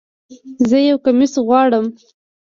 زه 0.69 0.77
یو 0.89 0.97
کمیس 1.05 1.33
غواړم 1.45 1.85